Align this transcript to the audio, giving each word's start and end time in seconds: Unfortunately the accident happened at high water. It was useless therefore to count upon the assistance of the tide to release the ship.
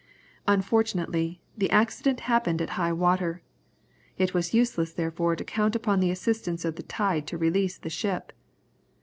Unfortunately 0.47 1.43
the 1.55 1.69
accident 1.69 2.21
happened 2.21 2.59
at 2.59 2.71
high 2.71 2.91
water. 2.91 3.43
It 4.17 4.33
was 4.33 4.51
useless 4.51 4.91
therefore 4.93 5.35
to 5.35 5.43
count 5.43 5.75
upon 5.75 5.99
the 5.99 6.09
assistance 6.09 6.65
of 6.65 6.75
the 6.75 6.81
tide 6.81 7.27
to 7.27 7.37
release 7.37 7.77
the 7.77 7.91
ship. 7.91 8.33